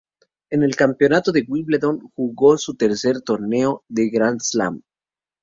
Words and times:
En 0.49 0.63
el 0.63 0.75
Campeonato 0.75 1.31
de 1.31 1.45
Wimbledon 1.47 1.99
jugó 2.15 2.57
su 2.57 2.73
tercer 2.75 3.21
torneo 3.21 3.83
de 3.87 4.09
Grand 4.09 4.39
Slam. 4.41 4.81